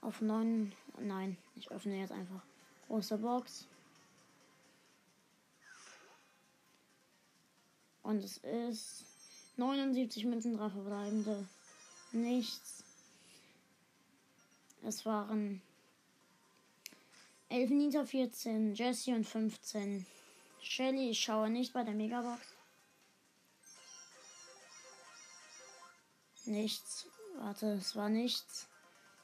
auf 0.00 0.20
9. 0.20 0.72
Nein, 0.98 1.36
ich 1.56 1.70
öffne 1.70 1.98
jetzt 1.98 2.12
einfach. 2.12 2.42
Große 2.88 3.18
Box. 3.18 3.66
Und 8.02 8.24
es 8.24 8.38
ist 8.38 9.04
79 9.56 10.24
Münzen, 10.24 10.56
drei 10.56 10.70
verbleibende. 10.70 11.46
Nichts. 12.12 12.82
Es 14.82 15.04
waren 15.04 15.60
11 17.50 17.70
Nita, 17.70 18.04
14, 18.04 18.74
Jesse 18.74 19.14
und 19.14 19.24
15. 19.24 20.06
Shelly, 20.62 21.10
ich 21.10 21.20
schaue 21.20 21.50
nicht 21.50 21.72
bei 21.72 21.84
der 21.84 21.94
Megabox. 21.94 22.40
Nichts. 26.46 27.06
Warte, 27.36 27.74
es 27.74 27.94
war 27.94 28.08
nichts. 28.08 28.69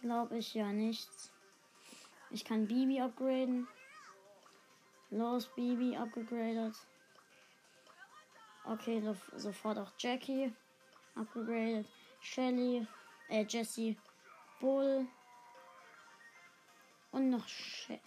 Glaube 0.06 0.38
ich 0.38 0.54
ja 0.54 0.72
nichts. 0.72 1.32
Ich 2.30 2.44
kann 2.44 2.68
Bibi 2.68 3.00
upgraden. 3.00 3.66
Los, 5.10 5.48
Bibi 5.56 5.96
upgradet. 5.96 6.76
Okay, 8.64 9.00
so, 9.00 9.16
sofort 9.36 9.78
auch 9.78 9.90
Jackie 9.98 10.52
upgradet. 11.16 11.88
Shelly, 12.20 12.86
äh, 13.28 13.44
Jesse, 13.48 13.96
Bull. 14.60 15.08
Und 17.10 17.30
noch 17.30 17.48
Shelly. 17.48 18.00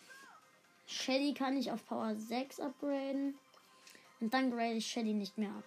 Shelly 0.88 1.33
kann 1.33 1.57
ich 1.57 1.69
auf 1.69 1.85
Power 1.85 2.15
6 2.15 2.62
upgraden. 2.62 3.38
Und 4.21 4.33
dann 4.33 4.51
grade 4.51 4.75
ich 4.75 4.88
Shelly 4.88 5.13
nicht 5.13 5.38
mehr 5.38 5.51
ab. 5.51 5.65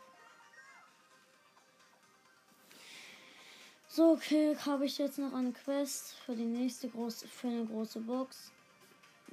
So, 3.95 4.13
okay, 4.13 4.57
habe 4.65 4.87
ich 4.87 4.97
jetzt 4.97 5.19
noch 5.19 5.35
eine 5.35 5.53
Quest 5.53 6.15
für 6.15 6.35
die 6.35 6.47
nächste 6.47 6.89
große, 6.89 7.29
für 7.29 7.49
eine 7.49 7.67
große 7.67 8.01
Box. 8.01 8.51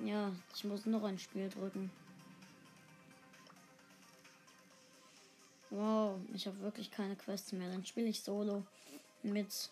Ja, 0.04 0.34
ich 0.54 0.66
muss 0.66 0.86
noch 0.86 1.04
ein 1.04 1.18
Spiel 1.18 1.48
drücken. 1.48 1.90
Wow, 5.70 6.20
ich 6.34 6.46
habe 6.46 6.60
wirklich 6.60 6.92
keine 6.92 7.16
Quests 7.16 7.54
mehr. 7.54 7.72
Dann 7.72 7.86
spiele 7.86 8.08
ich 8.08 8.22
Solo 8.22 8.66
mit 9.24 9.70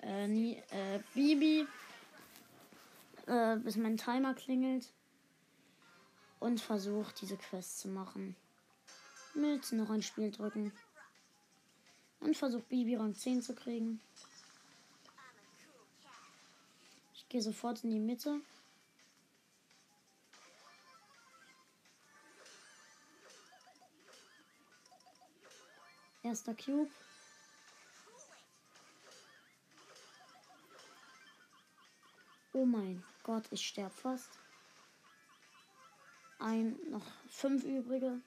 äh, 0.00 0.28
nie, 0.28 0.62
äh, 0.70 1.00
Bibi 1.14 1.66
äh, 3.26 3.56
bis 3.56 3.74
mein 3.74 3.96
Timer 3.96 4.34
klingelt. 4.34 4.92
Und 6.38 6.60
versuche 6.60 7.12
diese 7.20 7.38
Quest 7.38 7.80
zu 7.80 7.88
machen. 7.88 8.36
Mit 9.34 9.72
noch 9.72 9.90
ein 9.90 10.02
Spiel 10.02 10.30
drücken. 10.30 10.70
Und 12.24 12.34
versuche 12.34 12.62
Bibi 12.62 12.96
Rang 12.96 13.14
10 13.14 13.42
zu 13.42 13.54
kriegen. 13.54 14.00
Ich 17.12 17.28
gehe 17.28 17.42
sofort 17.42 17.84
in 17.84 17.90
die 17.90 18.00
Mitte. 18.00 18.40
Erster 26.22 26.54
Cube. 26.54 26.90
Oh 32.54 32.64
mein 32.64 33.04
Gott, 33.22 33.44
ich 33.50 33.66
sterbe 33.66 33.94
fast. 33.94 34.30
Ein, 36.38 36.78
noch 36.88 37.04
fünf 37.28 37.64
übrige. 37.64 38.22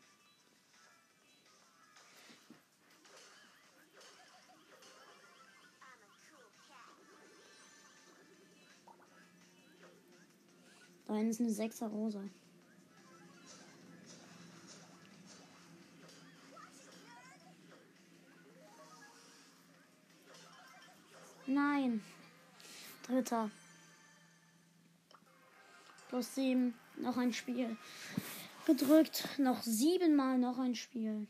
Da 11.08 11.16
hinten 11.16 11.32
ist 11.32 11.40
eine 11.40 11.52
sechser 11.52 11.88
Rosa. 11.88 12.22
Nein. 21.46 22.04
Dritter. 23.04 23.50
Plus 26.10 26.36
sieben. 26.36 26.74
Noch 26.98 27.16
ein 27.16 27.32
Spiel. 27.32 27.78
Gedrückt. 28.66 29.30
Noch 29.38 29.64
siebenmal 29.64 30.38
noch 30.38 30.58
ein 30.58 30.76
Spiel. 30.76 31.26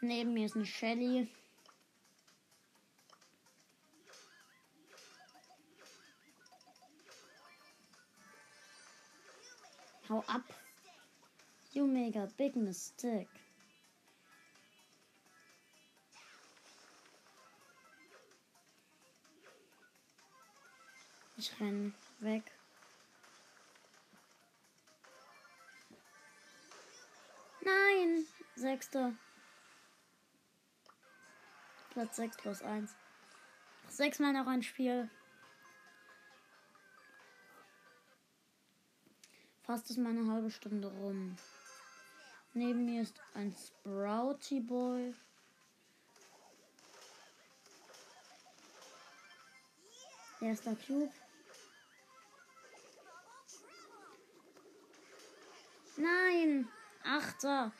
Neben 0.00 0.32
mir 0.32 0.46
ist 0.46 0.56
eine 0.56 0.64
Shelly. 0.64 1.28
Hau 10.14 10.22
ab. 10.28 10.44
You 11.72 11.88
make 11.88 12.14
a 12.14 12.28
big 12.36 12.54
mistake. 12.54 13.26
Ich 21.36 21.50
renn 21.58 21.94
weg. 22.20 22.44
Nein! 27.62 28.24
Sechster. 28.54 29.14
Platz 31.90 32.14
6 32.14 32.36
plus 32.36 32.62
1. 32.62 32.94
Sechsmal 33.88 34.32
noch 34.32 34.46
ein 34.46 34.62
Spiel. 34.62 35.10
Fast 39.64 39.88
ist 39.88 39.96
meine 39.96 40.30
halbe 40.30 40.50
Stunde 40.50 40.88
rum. 40.88 41.36
Neben 42.52 42.84
mir 42.84 43.00
ist 43.00 43.18
ein 43.32 43.50
Sprouty 43.56 44.60
Boy. 44.60 45.14
Erster 50.42 50.76
Cube. 50.76 51.10
Nein! 55.96 56.68
Achter. 57.02 57.72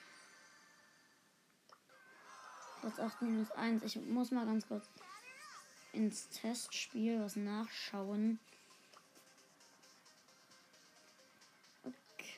Platz 2.80 2.98
8 2.98 3.22
minus 3.22 3.50
1. 3.50 3.82
Ich 3.82 3.96
muss 3.96 4.30
mal 4.30 4.46
ganz 4.46 4.66
kurz 4.66 4.88
ins 5.92 6.30
Testspiel 6.30 7.20
was 7.20 7.36
nachschauen. 7.36 8.40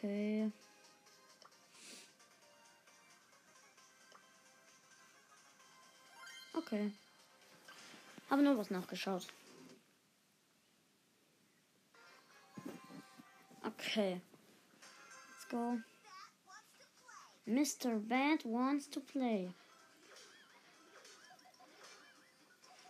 Okay. 0.06 0.52
Okay. 6.54 6.92
Habe 8.30 8.42
nur 8.42 8.56
was 8.56 8.70
nachgeschaut. 8.70 9.26
Okay. 13.64 14.20
Let's 15.32 15.48
go. 15.48 15.78
Mr. 17.46 17.98
Bad 17.98 18.44
wants 18.44 18.88
to 18.88 19.00
play. 19.00 19.50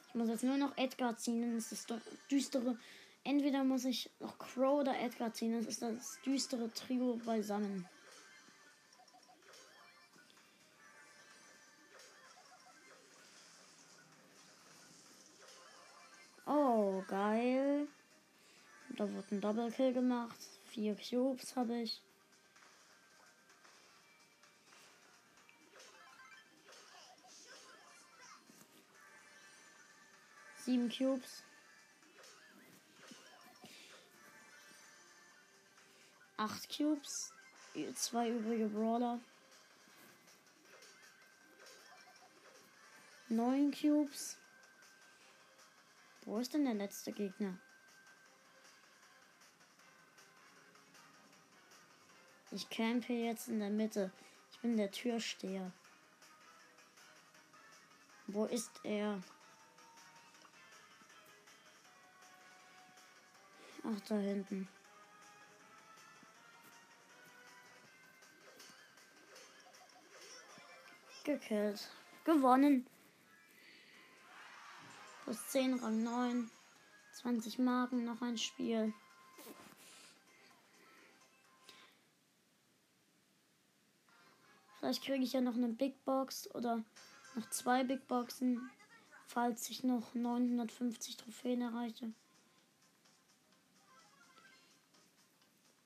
Ich 0.08 0.14
muss 0.14 0.28
jetzt 0.28 0.44
nur 0.44 0.58
noch 0.58 0.76
Edgar 0.76 1.16
ziehen, 1.16 1.40
dann 1.40 1.56
ist 1.56 1.72
das 1.72 1.86
düstere. 2.30 2.76
Entweder 3.26 3.64
muss 3.64 3.84
ich 3.84 4.08
noch 4.20 4.38
Crow 4.38 4.82
oder 4.82 4.96
Edgar 5.00 5.32
ziehen, 5.32 5.52
das 5.52 5.66
ist 5.66 5.82
das 5.82 6.20
düstere 6.24 6.72
Trio 6.72 7.16
beisammen. 7.24 7.84
Oh, 16.46 17.02
geil. 17.08 17.88
Da 18.90 19.12
wurde 19.12 19.26
ein 19.32 19.40
Double 19.40 19.72
Kill 19.72 19.92
gemacht. 19.92 20.38
Vier 20.66 20.94
Cubes 20.94 21.56
habe 21.56 21.78
ich. 21.78 22.00
Sieben 30.58 30.88
Cubes. 30.88 31.42
Acht 36.46 36.68
Cubes. 36.68 37.32
Zwei 37.94 38.30
übrige 38.30 38.68
Brawler. 38.68 39.18
Neun 43.28 43.72
Cubes. 43.72 44.36
Wo 46.24 46.38
ist 46.38 46.54
denn 46.54 46.64
der 46.64 46.74
letzte 46.74 47.10
Gegner? 47.10 47.58
Ich 52.52 52.70
campe 52.70 53.12
jetzt 53.12 53.48
in 53.48 53.58
der 53.58 53.70
Mitte. 53.70 54.12
Ich 54.52 54.60
bin 54.60 54.76
der 54.76 54.92
Türsteher. 54.92 55.72
Wo 58.28 58.44
ist 58.44 58.70
er? 58.84 59.20
Ach, 63.82 64.00
da 64.08 64.14
hinten. 64.14 64.68
Gekillt. 71.26 71.90
Gewonnen. 72.24 72.86
Plus 75.24 75.48
10, 75.48 75.74
Rang 75.80 76.04
9. 76.04 76.48
20 77.14 77.58
Marken, 77.58 78.04
noch 78.04 78.22
ein 78.22 78.38
Spiel. 78.38 78.94
Vielleicht 84.78 85.02
kriege 85.02 85.24
ich 85.24 85.32
ja 85.32 85.40
noch 85.40 85.56
eine 85.56 85.70
Big 85.70 86.04
Box 86.04 86.48
oder 86.54 86.84
noch 87.34 87.50
zwei 87.50 87.82
Big 87.82 88.06
Boxen, 88.06 88.70
falls 89.26 89.68
ich 89.68 89.82
noch 89.82 90.14
950 90.14 91.16
Trophäen 91.16 91.60
erreiche. 91.60 92.12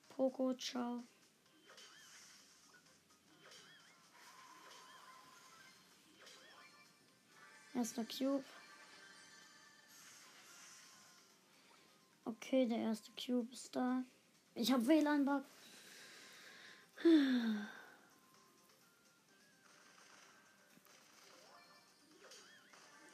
Poco, 0.09 0.53
ciao. 0.53 1.03
Erster 7.73 8.05
Cube. 8.05 8.43
Okay, 12.25 12.65
der 12.65 12.79
erste 12.79 13.11
Cube 13.13 13.51
ist 13.53 13.75
da. 13.75 14.03
Ich 14.55 14.71
habe 14.71 14.85
WLAN-Bug. 14.87 15.43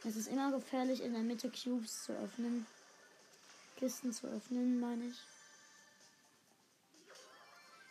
Es 0.04 0.16
ist 0.16 0.28
immer 0.28 0.52
gefährlich, 0.52 1.02
in 1.02 1.14
der 1.14 1.22
Mitte 1.22 1.52
Cubes 1.52 2.04
zu 2.06 2.14
öffnen. 2.14 2.66
Kisten 3.78 4.12
zu 4.12 4.28
öffnen, 4.28 4.80
meine 4.80 5.06
ich. 5.06 5.18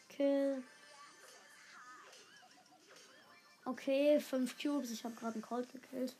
Kill. 0.09 0.63
Okay, 3.65 4.19
fünf 4.21 4.59
Cubes. 4.61 4.91
Ich 4.91 5.05
habe 5.05 5.15
gerade 5.15 5.35
einen 5.35 5.43
Colt 5.43 5.71
gekillt. 5.71 6.17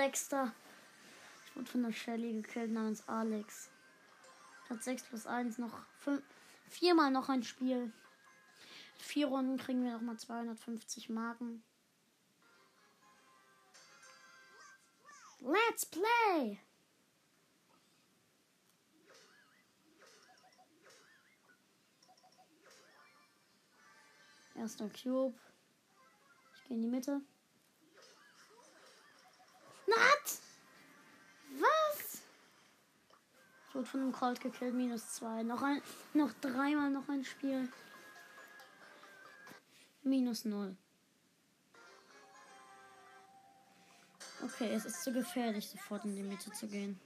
Sechster. 0.00 0.54
Ich 1.44 1.54
wurde 1.54 1.70
von 1.70 1.82
der 1.82 1.92
Shelly 1.92 2.32
gekillt 2.32 2.72
namens 2.72 3.06
Alex. 3.06 3.68
Platz 4.66 4.86
6 4.86 5.02
plus 5.02 5.26
1 5.26 5.58
noch 5.58 5.84
fünf, 5.98 6.22
viermal 6.70 7.10
noch 7.10 7.28
ein 7.28 7.42
Spiel. 7.42 7.92
Vier 8.96 9.26
Runden 9.26 9.58
kriegen 9.58 9.84
wir 9.84 9.92
nochmal 9.92 10.16
250 10.16 11.10
Marken. 11.10 11.62
Let's 15.40 15.84
play! 15.84 16.58
Erster 24.54 24.88
Cube. 24.88 25.38
Ich 26.54 26.64
gehe 26.64 26.76
in 26.78 26.82
die 26.84 26.88
Mitte. 26.88 27.20
Nat! 29.90 30.38
Was? 31.58 32.22
Ich 33.68 33.74
wurde 33.74 33.86
von 33.86 34.00
einem 34.00 34.12
Colt 34.12 34.40
gekillt, 34.40 34.74
minus 34.74 35.14
zwei. 35.14 35.42
Noch 35.42 35.62
ein, 35.62 35.82
noch 36.14 36.32
dreimal 36.40 36.90
noch 36.90 37.08
ein 37.08 37.24
Spiel. 37.24 37.68
Minus 40.02 40.44
null. 40.44 40.76
Okay, 44.42 44.72
es 44.72 44.86
ist 44.86 45.02
zu 45.02 45.12
gefährlich, 45.12 45.68
sofort 45.68 46.04
in 46.04 46.16
die 46.16 46.22
Mitte 46.22 46.50
zu 46.52 46.66
gehen. 46.66 46.98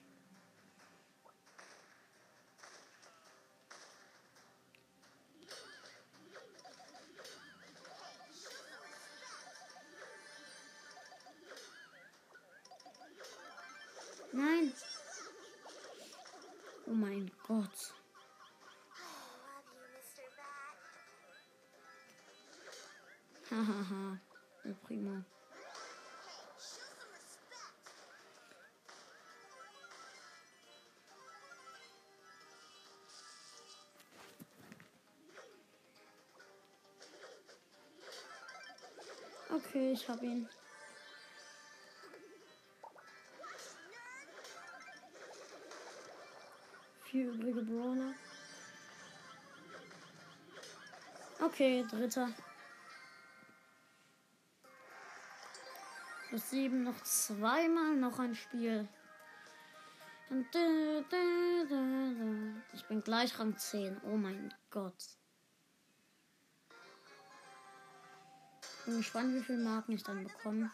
Nein. 14.35 14.73
Oh 16.89 16.91
mein 16.91 17.31
Gott. 17.47 17.95
Hahaha. 23.49 24.19
ja, 24.65 24.75
prima. 24.85 25.25
Okay, 39.49 39.93
ich 39.93 40.09
hab 40.09 40.21
ihn. 40.25 40.49
Okay, 51.55 51.87
dritter. 51.89 52.29
Plus 56.29 56.51
sieben, 56.51 56.83
noch 56.83 57.01
zweimal 57.05 57.95
noch 57.95 58.19
ein 58.19 58.35
Spiel. 58.35 58.89
Ich 62.73 62.85
bin 62.87 63.05
gleich 63.05 63.39
Rang 63.39 63.57
10. 63.57 64.01
Oh 64.03 64.17
mein 64.17 64.53
Gott. 64.73 64.97
Bin 68.85 68.97
gespannt, 68.97 69.37
wie 69.37 69.45
viele 69.45 69.59
Marken 69.59 69.93
ich 69.93 70.03
dann 70.03 70.25
bekomme. 70.25 70.73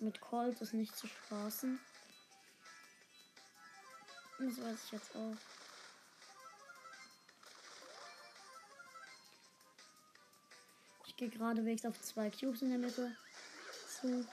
Mit 0.00 0.20
Colt 0.20 0.60
ist 0.60 0.74
nicht 0.74 0.94
zu 0.94 1.06
spaßen. 1.06 1.80
Hm, 4.38 4.54
das 4.54 4.64
weiß 4.64 4.84
ich 4.84 4.92
jetzt 4.92 5.16
auch. 5.16 5.36
Ich 11.06 11.16
gehe 11.16 11.28
geradewegs 11.28 11.84
auf 11.84 12.00
zwei 12.00 12.30
Cubes 12.30 12.62
in 12.62 12.70
der 12.70 12.78
Mitte 12.78 13.16
zu. 14.00 14.24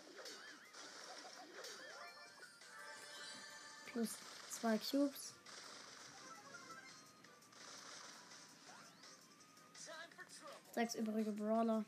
Plus 3.88 4.10
zwei 4.52 4.78
Cubes. 4.78 5.34
Sechs 10.72 10.94
übrige 10.96 11.32
Brawler. 11.32 11.84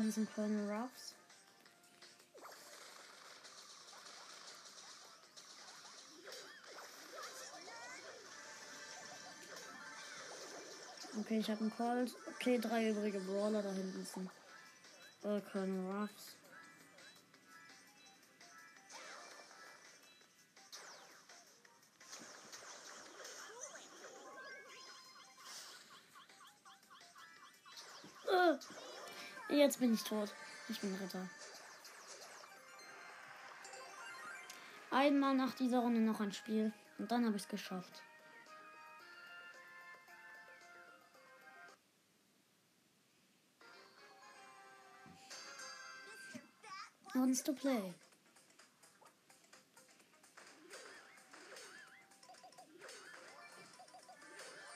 Da 0.00 0.04
diesen 0.04 0.26
Colonel 0.34 0.70
Ruffs. 0.70 1.14
Okay, 11.18 11.40
ich 11.40 11.50
habe 11.50 11.60
einen 11.60 11.76
Colt. 11.76 12.16
Okay, 12.34 12.58
drei 12.58 12.88
übrige 12.88 13.20
Brawler 13.20 13.62
da 13.62 13.70
hinten 13.72 14.06
sind. 14.06 14.30
Äh, 15.22 15.42
Colonel 15.52 15.94
Ruffs. 15.94 16.39
Jetzt 29.58 29.80
bin 29.80 29.94
ich 29.94 30.02
tot. 30.02 30.32
Ich 30.68 30.80
bin 30.80 30.94
Ritter. 30.94 31.28
Einmal 34.90 35.34
nach 35.34 35.54
dieser 35.54 35.78
Runde 35.78 36.00
noch 36.00 36.20
ein 36.20 36.32
Spiel. 36.32 36.72
Und 36.98 37.10
dann 37.10 37.24
habe 37.24 37.36
ich 37.36 37.42
es 37.42 37.48
geschafft. 37.48 38.02
wants 47.30 47.42
to 47.42 47.52
play. 47.52 47.94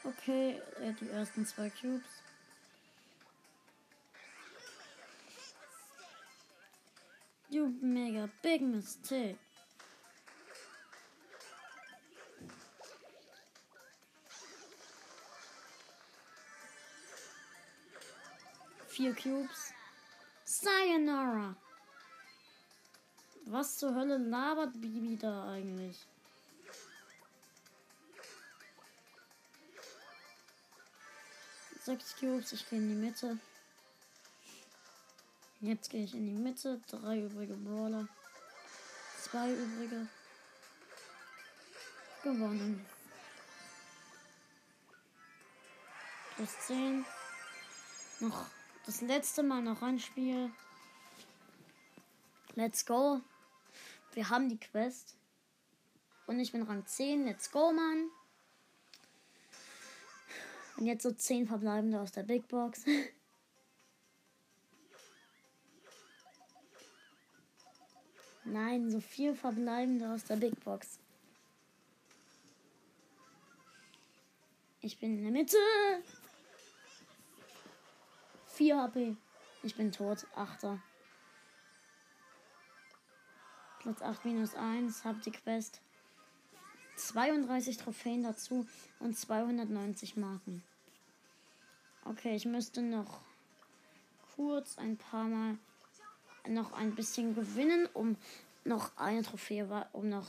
Okay, 0.04 0.60
äh, 0.80 0.92
die 1.00 1.08
ersten 1.08 1.46
zwei 1.46 1.70
Cubes. 1.70 2.23
You 7.54 7.72
mega 7.80 8.28
big 8.42 8.62
mistake. 8.62 9.36
Vier 18.88 19.14
Cubes. 19.14 19.72
Sayonara. 20.44 21.54
Was 23.46 23.78
zur 23.78 23.94
Hölle 23.94 24.18
labert 24.18 24.72
Bibi 24.80 25.16
da 25.16 25.52
eigentlich? 25.52 26.04
Sechs 31.84 32.16
Cubes, 32.16 32.52
ich 32.52 32.68
gehe 32.68 32.80
in 32.80 32.88
die 32.88 32.96
Mitte. 32.96 33.38
Jetzt 35.64 35.88
gehe 35.88 36.04
ich 36.04 36.14
in 36.14 36.26
die 36.26 36.34
Mitte. 36.34 36.78
Drei 36.88 37.22
übrige 37.22 37.54
Brawler. 37.54 38.06
Zwei 39.22 39.50
übrige. 39.50 40.06
Gewonnen. 42.22 42.84
Plus 46.36 46.50
10. 46.66 47.06
Noch 48.20 48.44
das 48.84 49.00
letzte 49.00 49.42
Mal 49.42 49.62
noch 49.62 49.80
ein 49.80 49.98
Spiel. 49.98 50.52
Let's 52.56 52.84
go. 52.84 53.22
Wir 54.12 54.28
haben 54.28 54.50
die 54.50 54.60
Quest. 54.60 55.16
Und 56.26 56.40
ich 56.40 56.52
bin 56.52 56.60
Rang 56.64 56.84
10. 56.84 57.24
Let's 57.24 57.50
go, 57.50 57.72
Mann. 57.72 58.10
Und 60.76 60.84
jetzt 60.84 61.04
so 61.04 61.10
10 61.10 61.46
verbleibende 61.46 62.00
aus 62.00 62.12
der 62.12 62.24
Big 62.24 62.48
Box. 62.48 62.84
Nein, 68.44 68.90
so 68.90 69.00
viel 69.00 69.34
verbleibende 69.34 70.12
aus 70.12 70.24
der 70.24 70.36
Big 70.36 70.62
Box. 70.64 70.98
Ich 74.80 74.98
bin 74.98 75.16
in 75.16 75.22
der 75.22 75.32
Mitte. 75.32 75.56
4 78.48 78.82
HP. 78.82 79.16
Ich 79.62 79.74
bin 79.74 79.90
tot. 79.90 80.26
Achter. 80.34 80.78
Platz 83.80 84.02
8 84.02 84.24
minus 84.26 84.54
1, 84.54 85.04
hab 85.04 85.22
die 85.22 85.30
Quest. 85.30 85.80
32 86.96 87.78
Trophäen 87.78 88.22
dazu 88.22 88.66
und 89.00 89.16
290 89.18 90.16
Marken. 90.16 90.62
Okay, 92.04 92.36
ich 92.36 92.44
müsste 92.44 92.82
noch 92.82 93.20
kurz 94.36 94.78
ein 94.78 94.96
paar 94.96 95.24
Mal 95.24 95.58
noch 96.48 96.72
ein 96.72 96.94
bisschen 96.94 97.34
gewinnen, 97.34 97.88
um 97.94 98.16
noch 98.64 98.96
eine 98.96 99.22
Trophäe, 99.22 99.86
um 99.92 100.08
noch 100.08 100.26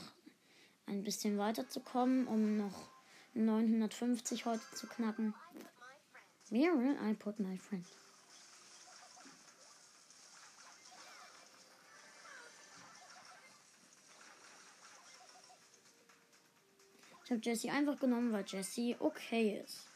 ein 0.86 1.02
bisschen 1.02 1.38
weiterzukommen, 1.38 2.26
um 2.26 2.56
noch 2.56 2.88
950 3.34 4.46
heute 4.46 4.62
zu 4.74 4.86
knacken. 4.86 5.34
Will 6.50 6.96
I 7.02 7.14
put 7.14 7.38
my 7.40 7.58
friend? 7.58 7.86
Ich 17.24 17.32
habe 17.32 17.40
Jesse 17.42 17.72
einfach 17.72 17.98
genommen, 17.98 18.32
weil 18.32 18.44
Jesse 18.46 18.94
okay 19.00 19.60
ist. 19.64 19.88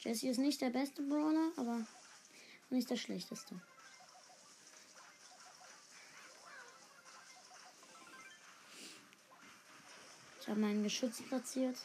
Jesse 0.00 0.28
ist 0.30 0.38
nicht 0.38 0.60
der 0.60 0.70
beste 0.70 1.00
Brawler, 1.02 1.52
aber 1.56 1.86
nicht 2.70 2.90
der 2.90 2.96
schlechteste. 2.96 3.60
Habe 10.50 10.62
meinen 10.62 10.82
Geschütz 10.82 11.22
platziert. 11.22 11.76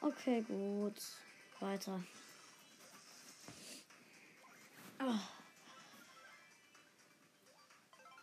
Okay, 0.00 0.42
gut. 0.42 0.94
Weiter. 1.58 2.00
Oh. 5.00 5.14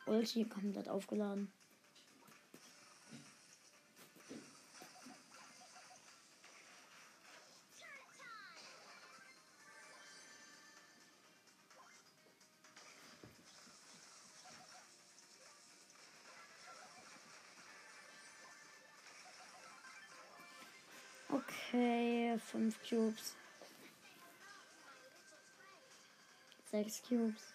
Ulti 0.06 0.46
komplett 0.46 0.88
aufgeladen. 0.88 1.52
Fünf 22.46 22.78
Cubes. 22.88 23.36
Sechs 26.72 27.02
Cubes. 27.08 27.54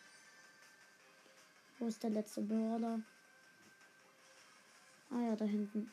Wo 1.79 1.87
ist 1.87 2.03
der 2.03 2.11
letzte 2.11 2.43
Brawler? 2.43 3.01
Ah 5.11 5.21
ja, 5.21 5.37
da 5.37 5.45
hinten. 5.45 5.91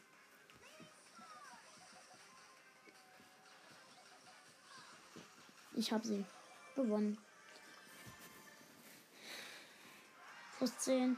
Ich 5.75 5.91
habe 5.91 6.05
sie. 6.05 6.25
Gewonnen. 6.75 7.17
Plus 10.57 10.77
10. 10.79 11.17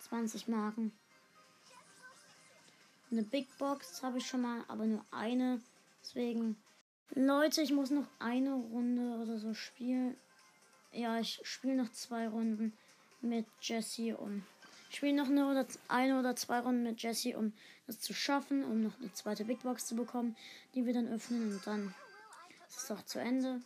20 0.00 0.48
Marken. 0.48 0.92
Eine 3.10 3.22
Big 3.22 3.46
Box 3.58 4.02
habe 4.02 4.18
ich 4.18 4.26
schon 4.26 4.42
mal, 4.42 4.64
aber 4.68 4.84
nur 4.84 5.04
eine. 5.10 5.60
Deswegen, 6.02 6.56
Leute, 7.14 7.62
ich 7.62 7.72
muss 7.72 7.90
noch 7.90 8.06
eine 8.18 8.52
Runde 8.52 9.18
oder 9.22 9.38
so 9.38 9.54
spielen. 9.54 10.16
Ja, 10.92 11.18
ich 11.18 11.40
spiele 11.42 11.76
noch 11.76 11.90
zwei 11.92 12.28
Runden 12.28 12.76
mit 13.20 13.46
Jesse 13.60 14.16
und 14.16 14.44
Ich 14.90 14.96
spiele 14.96 15.16
noch 15.16 15.28
eine 15.28 15.50
oder, 15.50 15.66
eine 15.88 16.18
oder 16.18 16.36
zwei 16.36 16.60
Runden 16.60 16.82
mit 16.82 17.02
Jesse, 17.02 17.36
um 17.36 17.52
das 17.86 18.00
zu 18.00 18.14
schaffen, 18.14 18.64
um 18.64 18.82
noch 18.82 18.98
eine 18.98 19.12
zweite 19.12 19.44
Big 19.44 19.62
Box 19.62 19.86
zu 19.86 19.96
bekommen, 19.96 20.36
die 20.74 20.86
wir 20.86 20.94
dann 20.94 21.08
öffnen 21.08 21.52
und 21.52 21.66
dann 21.66 21.94
ist 22.68 22.84
es 22.84 22.90
auch 22.90 23.02
zu 23.04 23.18
Ende. 23.18 23.60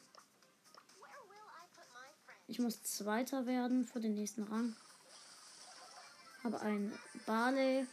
Ich 2.48 2.58
muss 2.58 2.82
Zweiter 2.82 3.46
werden 3.46 3.84
für 3.84 4.00
den 4.00 4.14
nächsten 4.14 4.42
Rang. 4.42 4.76
Habe 6.44 6.60
einen 6.60 6.92
Barley 7.24 7.86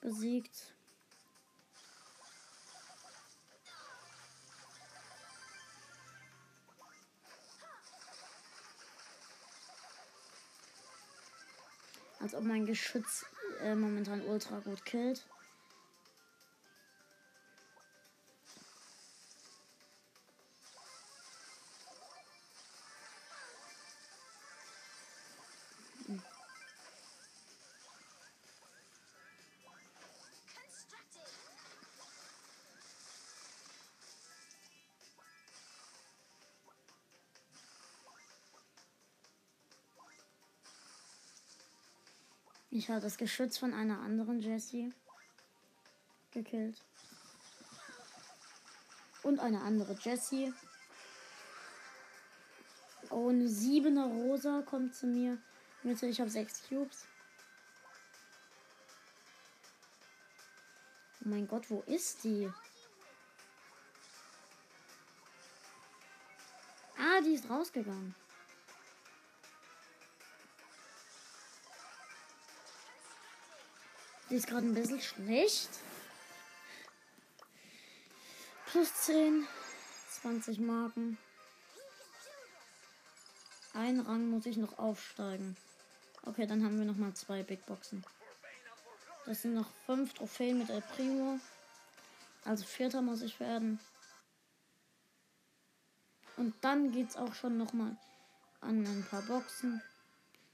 besiegt. 0.00 0.72
Als 12.20 12.34
ob 12.34 12.44
mein 12.44 12.66
Geschütz 12.66 13.24
äh, 13.62 13.74
momentan 13.74 14.22
ultra 14.22 14.60
gut 14.60 14.84
killt. 14.84 15.26
Ich 42.80 42.88
habe 42.88 43.02
das 43.02 43.18
Geschütz 43.18 43.58
von 43.58 43.74
einer 43.74 44.00
anderen 44.00 44.40
Jessie 44.40 44.90
gekillt. 46.30 46.82
Und 49.22 49.38
eine 49.38 49.60
andere 49.60 49.92
Jessie. 50.00 50.50
Oh, 53.10 53.28
eine 53.28 53.48
siebener 53.48 54.06
Rosa 54.06 54.62
kommt 54.62 54.94
zu 54.94 55.06
mir. 55.06 55.36
Mitte, 55.82 56.06
ich 56.06 56.20
habe 56.20 56.30
sechs 56.30 56.66
Cubes. 56.70 57.04
Oh 61.22 61.28
mein 61.28 61.46
Gott, 61.46 61.68
wo 61.68 61.82
ist 61.82 62.24
die? 62.24 62.50
Ah, 66.96 67.20
die 67.20 67.34
ist 67.34 67.50
rausgegangen. 67.50 68.14
Die 74.30 74.36
ist 74.36 74.46
gerade 74.46 74.66
ein 74.66 74.74
bisschen 74.74 75.00
schlecht. 75.00 75.70
Plus 78.66 78.94
10. 78.94 79.46
20 80.22 80.60
Marken. 80.60 81.18
Ein 83.74 84.00
Rang 84.00 84.28
muss 84.30 84.46
ich 84.46 84.56
noch 84.56 84.78
aufsteigen. 84.78 85.56
Okay, 86.26 86.46
dann 86.46 86.64
haben 86.64 86.78
wir 86.78 86.84
noch 86.84 86.96
mal 86.96 87.14
zwei 87.14 87.42
Big 87.42 87.64
Boxen. 87.66 88.04
Das 89.26 89.42
sind 89.42 89.54
noch 89.54 89.68
fünf 89.86 90.14
Trophäen 90.14 90.58
mit 90.58 90.70
El 90.70 90.82
Primo. 90.82 91.40
Also 92.44 92.64
vierter 92.64 93.02
muss 93.02 93.22
ich 93.22 93.40
werden. 93.40 93.80
Und 96.36 96.54
dann 96.62 96.92
geht's 96.92 97.16
auch 97.16 97.34
schon 97.34 97.58
noch 97.58 97.72
mal 97.72 97.96
an 98.60 98.86
ein 98.86 99.06
paar 99.10 99.22
Boxen. 99.22 99.82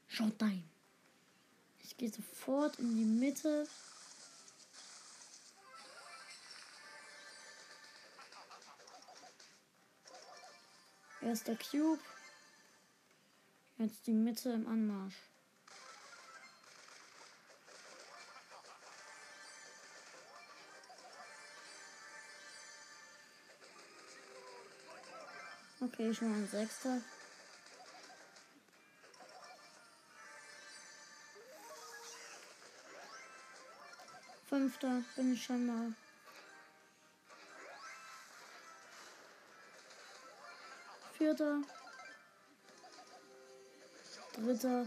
Showtime. 0.09 0.63
Ich 1.89 1.97
gehe 1.97 2.11
sofort 2.11 2.81
in 2.81 2.97
die 2.97 3.05
Mitte. 3.05 3.65
Erster 11.23 11.55
Cube. 11.55 12.01
Jetzt 13.79 14.05
die 14.09 14.13
Mitte 14.13 14.51
im 14.51 14.67
Anmarsch. 14.67 15.15
Okay, 25.81 26.13
schon 26.13 26.35
ein 26.35 26.49
Sechster. 26.49 27.01
Fünfter 34.49 35.03
bin 35.17 35.35
ich 35.35 35.45
schon 35.45 35.67
mal. 35.67 35.93
Vierter. 41.19 41.63
Dritter. 44.35 44.87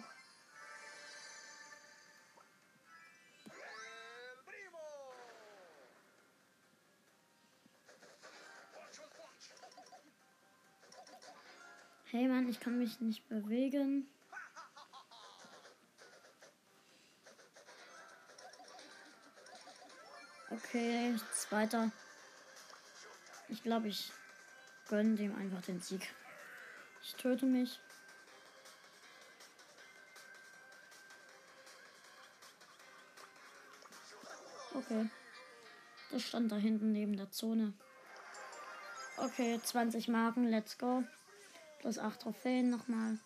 Hey 12.11 12.27
Mann, 12.27 12.47
ich 12.47 12.59
kann 12.59 12.79
mich 12.79 13.01
nicht 13.01 13.27
bewegen. 13.27 14.07
Okay, 20.71 21.15
zweiter. 21.33 21.91
Ich 23.47 23.63
glaube, 23.63 23.87
ich 23.87 24.11
gönne 24.87 25.15
dem 25.15 25.35
einfach 25.35 25.63
den 25.63 25.81
Sieg. 25.81 26.07
Ich 27.01 27.15
töte 27.15 27.47
mich. 27.47 27.79
Okay. 34.75 35.09
Das 36.11 36.21
stand 36.21 36.51
da 36.51 36.57
hinten 36.57 36.91
neben 36.91 37.17
der 37.17 37.31
Zone. 37.31 37.73
Okay, 39.17 39.59
20 39.63 40.07
Marken, 40.07 40.49
let's 40.49 40.77
go. 40.77 41.03
Plus 41.79 41.97
8 41.97 42.21
Trophäen 42.21 42.69
nochmal. 42.69 43.17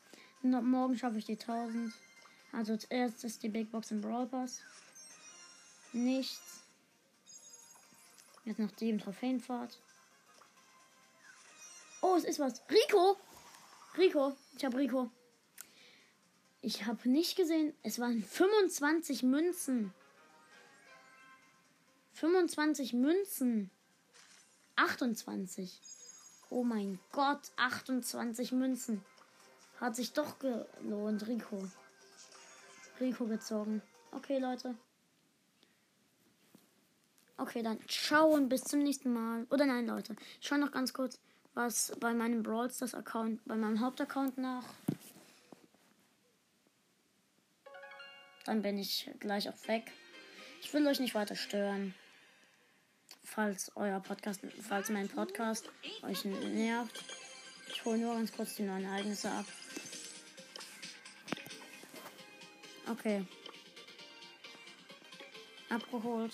Morgen 0.42 0.98
schaffe 0.98 1.18
ich 1.18 1.26
die 1.26 1.38
1000. 1.38 1.94
Also 2.54 2.78
zuerst 2.78 3.26
ist 3.26 3.44
die 3.44 3.50
Big 3.50 3.70
Box 3.70 3.92
im 3.92 4.00
Brawl 4.00 4.28
Pass. 4.28 4.62
Nichts. 5.92 6.63
Jetzt 8.46 8.60
noch 8.60 8.72
im 8.80 9.00
Trophäenfahrt. 9.00 9.80
Oh, 12.02 12.16
es 12.16 12.26
ist 12.26 12.40
was. 12.40 12.62
Rico! 12.70 13.18
Rico. 13.98 14.36
Ich 14.58 14.66
habe 14.66 14.78
Rico. 14.78 15.10
Ich 16.62 16.86
habe 16.86 17.10
nicht 17.10 17.38
gesehen. 17.38 17.74
Es 17.84 18.00
waren 18.00 18.24
25 18.24 19.24
Münzen. 19.24 19.94
25 22.14 22.94
Münzen. 22.94 23.72
28. 24.76 25.80
Oh 26.50 26.64
mein 26.64 27.00
Gott, 27.12 27.52
28 27.58 28.52
Münzen. 28.52 29.04
Hat 29.80 29.96
sich 29.96 30.14
doch 30.14 30.38
gelohnt, 30.40 31.28
Rico. 31.28 31.58
Rico 33.00 33.26
gezogen. 33.26 33.82
Okay, 34.12 34.40
Leute. 34.40 34.76
Okay, 37.38 37.64
dann 37.64 37.80
ciao 37.88 38.28
und 38.28 38.50
bis 38.50 38.64
zum 38.64 38.80
nächsten 38.80 39.12
Mal. 39.12 39.46
Oder 39.50 39.66
nein, 39.66 39.88
Leute. 39.88 40.16
Ich 40.40 40.48
schaue 40.48 40.60
noch 40.60 40.72
ganz 40.72 40.94
kurz, 40.94 41.20
was 41.54 41.92
bei 42.00 42.14
meinem 42.14 42.44
Brawl 42.44 42.70
Stars 42.70 42.94
Account, 42.94 43.44
bei 43.46 43.56
meinem 43.56 43.80
Hauptaccount 43.80 44.38
nach. 44.38 44.64
Dann 48.46 48.62
bin 48.62 48.78
ich 48.78 49.10
gleich 49.20 49.50
auch 49.50 49.68
weg. 49.68 49.92
Ich 50.62 50.74
will 50.74 50.86
euch 50.88 51.00
nicht 51.00 51.16
weiter 51.16 51.36
stören. 51.36 51.94
Falls 53.24 53.72
euer 53.76 54.00
Podcast, 54.00 54.42
falls 54.62 54.90
mein 54.90 55.08
Podcast 55.08 55.70
euch 56.04 56.26
nervt. 56.26 57.04
Ich 57.68 57.84
hole 57.86 57.98
nur 57.98 58.16
ganz 58.16 58.32
kurz 58.32 58.56
die 58.56 58.64
neuen 58.64 58.86
Ereignisse 58.86 59.32
ab. 59.32 59.46
Okay. 62.90 63.26
Abgeholt. 65.70 66.34